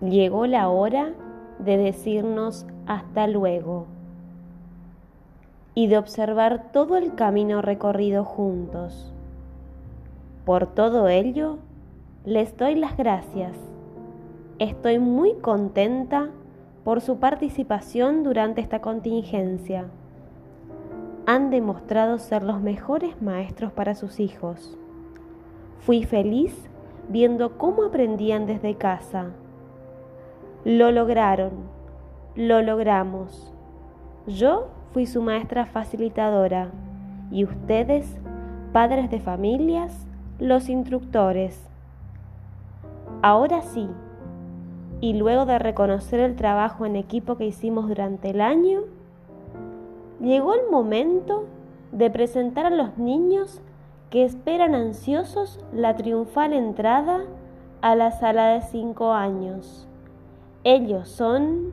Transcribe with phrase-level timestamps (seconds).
[0.00, 1.12] Llegó la hora
[1.58, 3.86] de decirnos hasta luego
[5.74, 9.14] y de observar todo el camino recorrido juntos.
[10.44, 11.58] Por todo ello,
[12.26, 13.56] les doy las gracias.
[14.58, 16.28] Estoy muy contenta
[16.84, 19.86] por su participación durante esta contingencia.
[21.24, 24.76] Han demostrado ser los mejores maestros para sus hijos.
[25.80, 26.54] Fui feliz
[27.08, 29.30] viendo cómo aprendían desde casa.
[30.66, 31.52] Lo lograron,
[32.34, 33.52] lo logramos.
[34.26, 36.70] Yo fui su maestra facilitadora
[37.30, 38.18] y ustedes,
[38.72, 40.08] padres de familias,
[40.40, 41.68] los instructores.
[43.22, 43.88] Ahora sí,
[45.00, 48.80] y luego de reconocer el trabajo en equipo que hicimos durante el año,
[50.20, 51.44] llegó el momento
[51.92, 53.60] de presentar a los niños
[54.10, 57.20] que esperan ansiosos la triunfal entrada
[57.82, 59.86] a la sala de cinco años.
[60.68, 61.72] Ellos son